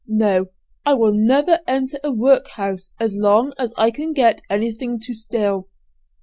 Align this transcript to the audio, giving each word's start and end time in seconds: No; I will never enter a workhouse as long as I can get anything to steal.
No; 0.07 0.47
I 0.83 0.95
will 0.95 1.13
never 1.13 1.59
enter 1.67 1.99
a 2.03 2.11
workhouse 2.11 2.89
as 2.99 3.15
long 3.15 3.53
as 3.59 3.71
I 3.77 3.91
can 3.91 4.13
get 4.13 4.41
anything 4.49 4.99
to 5.01 5.13
steal. 5.13 5.69